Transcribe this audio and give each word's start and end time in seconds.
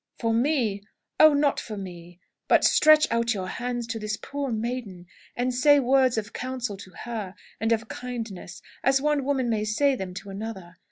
"For 0.17 0.33
me! 0.33 0.81
Oh 1.19 1.35
not 1.35 1.59
for 1.59 1.77
me! 1.77 2.19
But 2.47 2.63
stretch 2.63 3.05
out 3.11 3.35
your 3.35 3.45
hands 3.47 3.85
to 3.85 3.99
this 3.99 4.17
poor 4.17 4.49
maiden, 4.49 5.05
and 5.35 5.53
say 5.53 5.79
words 5.79 6.17
of 6.17 6.33
counsel 6.33 6.75
to 6.77 6.89
her, 7.03 7.35
and 7.59 7.71
of 7.71 7.87
kindness, 7.87 8.63
as 8.83 8.99
one 8.99 9.23
woman 9.23 9.47
may 9.47 9.63
say 9.63 9.93
them 9.95 10.15
to 10.15 10.31
another. 10.31 10.77